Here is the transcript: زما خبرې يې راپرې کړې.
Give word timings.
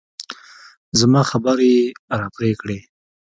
زما 0.99 1.21
خبرې 1.31 1.69
يې 1.77 1.83
راپرې 2.19 2.51
کړې. 2.61 2.77